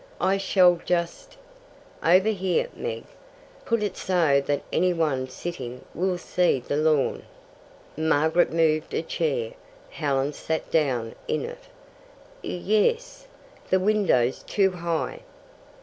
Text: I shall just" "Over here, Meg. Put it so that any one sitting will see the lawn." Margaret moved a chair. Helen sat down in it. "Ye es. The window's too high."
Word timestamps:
I 0.19 0.37
shall 0.37 0.77
just" 0.83 1.37
"Over 2.03 2.29
here, 2.29 2.69
Meg. 2.75 3.03
Put 3.65 3.83
it 3.83 3.95
so 3.95 4.41
that 4.47 4.63
any 4.73 4.93
one 4.93 5.29
sitting 5.29 5.85
will 5.93 6.17
see 6.17 6.59
the 6.59 6.75
lawn." 6.75 7.21
Margaret 7.95 8.51
moved 8.51 8.95
a 8.95 9.03
chair. 9.03 9.53
Helen 9.91 10.33
sat 10.33 10.71
down 10.71 11.13
in 11.27 11.45
it. 11.45 11.65
"Ye 12.41 12.95
es. 12.95 13.27
The 13.69 13.79
window's 13.79 14.41
too 14.41 14.71
high." 14.71 15.19